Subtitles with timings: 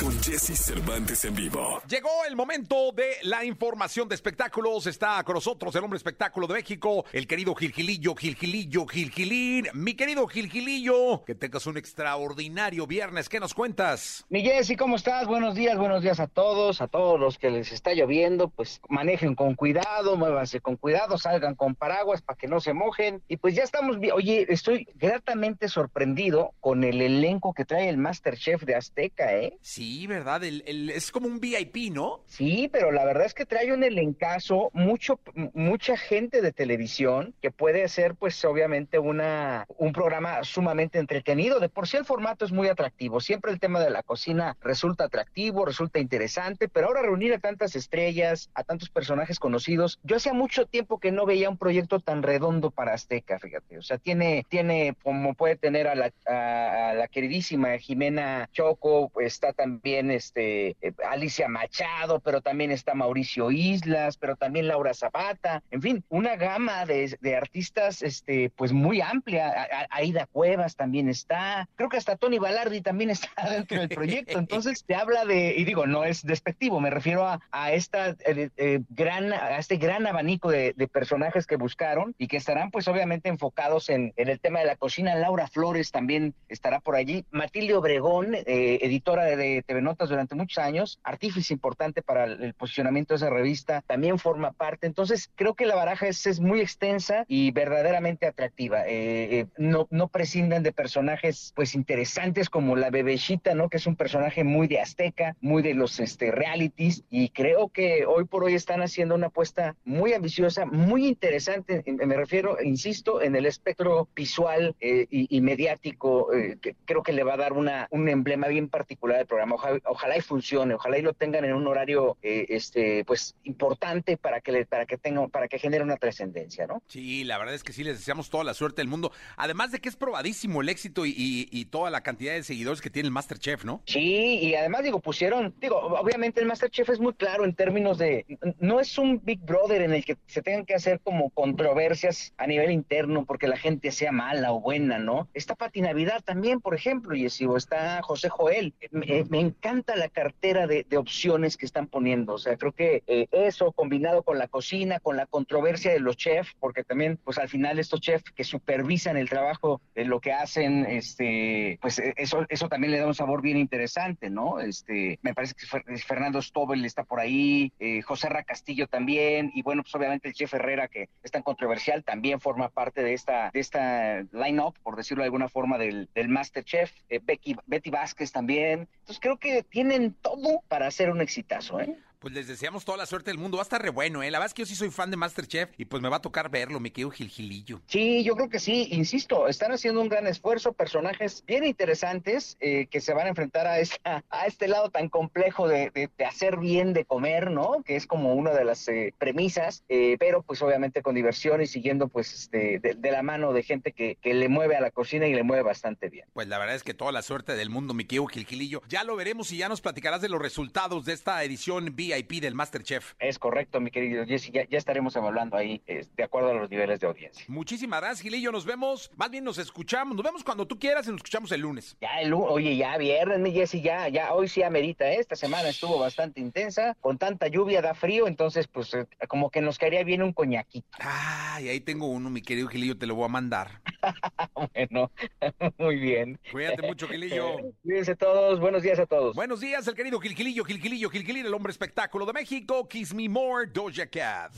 [0.00, 1.82] con Jesse Cervantes en vivo.
[1.88, 4.86] Llegó el momento de la información de espectáculos.
[4.86, 9.66] Está con nosotros el hombre espectáculo de México, el querido Gilgilillo, Gilgilillo, Gilgilín.
[9.74, 13.28] Mi querido Gilgilillo, que tengas un extraordinario viernes.
[13.28, 14.24] ¿Qué nos cuentas?
[14.28, 15.26] Mi Jessy, ¿cómo estás?
[15.26, 19.34] Buenos días, buenos días a todos, a todos los que les está lloviendo, pues manejen
[19.34, 23.22] con cuidado, muévanse con cuidado, salgan con paraguas para que no se mojen.
[23.28, 28.62] Y pues ya estamos, oye, estoy gratamente sorprendido con el elenco que trae el Masterchef
[28.62, 29.56] de Azteca, ¿eh?
[29.60, 30.42] Sí, ¿verdad?
[30.44, 32.20] El- el- es como un VIP, ¿no?
[32.26, 35.20] Sí, pero la verdad es que trae un elencazo, mucho,
[35.52, 41.60] mucha gente de televisión que puede ser, pues, obviamente, una, un programa sumamente entretenido.
[41.60, 43.20] De por sí el formato es muy atractivo.
[43.20, 47.76] Siempre el tema de la cocina resulta atractivo, resulta interesante, pero ahora reunir a tantas
[47.76, 49.98] estrellas, a tantos personajes conocidos.
[50.02, 53.78] Yo hacía mucho tiempo que no veía un proyecto tan redondo para Azteca, fíjate.
[53.78, 59.52] O sea, tiene, tiene, como puede tener a la, a, la queridísima Jimena Choco, está
[59.52, 65.82] también este eh, Alicia Machado, pero también está Mauricio Islas, pero también Laura Zapata, en
[65.82, 69.48] fin, una gama de, de artistas este pues muy amplia.
[69.48, 73.88] A- a- Aida Cuevas también está, creo que hasta Tony Balardi también está dentro del
[73.88, 74.38] proyecto.
[74.38, 78.50] Entonces te habla de, y digo, no es despectivo, me refiero a, a esta eh,
[78.56, 83.28] eh, gran, a este gran abanico de, personajes que buscaron y que estarán pues obviamente
[83.30, 85.14] enfocados en, en el tema de la cocina.
[85.14, 87.24] Laura Flores también estará por allí.
[87.30, 93.16] Matilde Obregón, editora de TV Notas durante muchos años, artífice importante para el, posicionamiento de
[93.16, 94.86] esa revista, también forma parte.
[94.86, 98.86] Entonces, creo que la baraja es, es muy extensa y verdaderamente atractiva.
[98.86, 103.68] Eh, eh, no, no prescinden de personajes pues interesantes como la bebecita, ¿no?
[103.68, 108.06] Que es un personaje muy de azteca, muy de los este, realities y creo que
[108.06, 111.82] hoy por hoy están haciendo una apuesta muy ambiciosa, muy interesante.
[111.86, 116.28] Eh, Me refiero, insisto, en el espectro visual y, mediático,
[116.60, 119.53] que creo que le va a dar una, un emblema bien particular al programa.
[119.54, 124.16] Ojalá, ojalá y funcione, ojalá y lo tengan en un horario eh, este, pues importante
[124.16, 126.82] para que le, para que tenga, para que genere una trascendencia, ¿no?
[126.86, 129.12] Sí, la verdad es que sí, les deseamos toda la suerte del mundo.
[129.36, 132.80] Además de que es probadísimo el éxito y, y- y toda la cantidad de seguidores
[132.80, 133.82] que tiene el Masterchef, ¿no?
[133.86, 138.26] Sí, y además digo, pusieron, digo, obviamente el Masterchef es muy claro en términos de,
[138.58, 142.46] no es un Big Brother en el que se tengan que hacer como controversias a
[142.46, 145.28] nivel interno porque la gente sea mala o buena, ¿no?
[145.34, 148.74] Está Pati Navidad también, por ejemplo, y está José Joel.
[148.90, 153.26] Me, me encanta la cartera de, opciones que están poniendo, o sea, creo que eh,
[153.32, 157.48] eso combinado con la cocina, con la controversia de los chefs, porque también, pues al
[157.48, 162.46] final estos chefs que supervisan el trabajo de lo que hacen, este, pues eh, eso,
[162.48, 164.60] eso también le da un sabor bien interesante, ¿no?
[164.60, 169.50] Este, me parece que Fer- Fernando Stobel está por ahí, eh, José Ra Castillo también,
[169.54, 173.14] y bueno, pues obviamente el chef Herrera, que es tan controversial, también forma parte de
[173.14, 177.90] esta, de esta line-up, por decirlo de alguna forma, del, del Masterchef, eh, Becky, Betty
[177.90, 178.88] Vázquez también.
[179.00, 181.96] Entonces creo que tienen todo para hacer un exitazo, ¿eh?
[182.24, 183.58] Pues les deseamos toda la suerte del mundo.
[183.58, 184.30] Va a estar re bueno, ¿eh?
[184.30, 186.22] La verdad es que yo sí soy fan de Masterchef y pues me va a
[186.22, 187.82] tocar verlo, me quedo gilgilillo.
[187.86, 192.86] Sí, yo creo que sí, insisto, están haciendo un gran esfuerzo, personajes bien interesantes eh,
[192.90, 196.24] que se van a enfrentar a, esta, a este lado tan complejo de, de- de
[196.24, 197.82] hacer bien, de comer, ¿no?
[197.84, 201.66] Que es como una de las eh, premisas, eh, pero pues obviamente con diversión y
[201.66, 204.90] siguiendo pues este, de, de la mano de gente que, que le mueve a la
[204.90, 206.24] cocina y le mueve bastante bien.
[206.32, 208.80] Pues la verdad es que toda la suerte del mundo, mi querido Gilgilillo.
[208.88, 212.54] Ya lo veremos y ya nos platicarás de los resultados de esta edición VIP del
[212.54, 213.14] Masterchef.
[213.18, 216.70] Es correcto, mi querido Jesse, ya, ya estaremos evaluando ahí eh, de acuerdo a los
[216.70, 217.44] niveles de audiencia.
[217.48, 218.52] Muchísimas gracias, Gilillo.
[218.52, 220.16] Nos vemos, más bien nos escuchamos.
[220.16, 221.96] Nos vemos cuando tú quieras y nos escuchamos el lunes.
[222.00, 225.16] Ya el, oye, ya viernes, mi Jessy, ya, ya, hoy sí amerita, ¿eh?
[225.20, 229.60] esta semana estuvo bastante intensa, con tanta lluvia da frío, entonces pues eh, como que
[229.60, 230.86] nos caería bien un coñaquito.
[230.98, 233.80] Ay, ahí tengo uno, mi querido Gilillo, te lo voy a mandar.
[234.74, 235.10] Bueno,
[235.78, 236.38] muy bien.
[236.50, 237.56] Cuídate mucho, Gilillo.
[237.82, 239.34] Cuídense todos, buenos días a todos.
[239.34, 242.88] Buenos días, el querido Gilgilillo, Gilgilillo, Gilgilillo, el hombre espectáculo de México.
[242.88, 244.52] Kiss Me More, Doja Cat.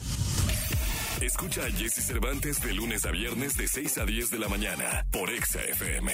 [1.21, 5.07] Escucha a Jesse Cervantes de lunes a viernes de 6 a 10 de la mañana
[5.10, 6.13] por Exa FM.